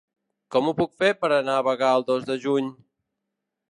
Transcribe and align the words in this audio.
Com 0.55 0.69
ho 0.69 0.73
puc 0.79 0.95
fer 1.03 1.11
per 1.25 1.31
anar 1.37 1.59
a 1.59 1.67
Bagà 1.69 1.93
el 2.01 2.09
dos 2.11 2.29
de 2.33 2.43
juny? 2.47 2.77